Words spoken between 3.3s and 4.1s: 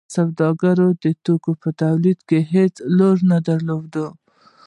نه درلود.